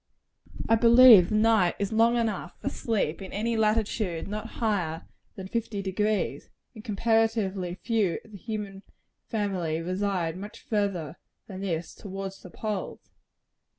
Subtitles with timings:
[0.67, 5.03] I believe the night is long enough for sleep in any latitude not higher
[5.35, 8.81] than fifty degrees; and comparatively few of the human
[9.27, 13.11] family reside much farther than this towards the poles.